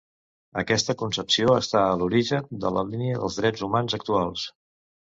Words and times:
Aquesta 0.61 0.95
concepció 1.01 1.53
està 1.57 1.83
a 1.91 2.01
l'origen 2.01 2.51
de 2.65 2.75
la 2.79 2.87
idea 2.97 3.21
dels 3.23 3.41
drets 3.43 3.69
humans 3.71 4.01
actuals. 4.03 4.53